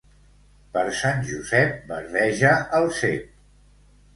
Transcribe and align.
Per 0.77 0.85
Sant 1.01 1.21
Josep, 1.27 1.75
verdeja 1.91 2.55
el 2.79 2.91
cep. 3.03 3.29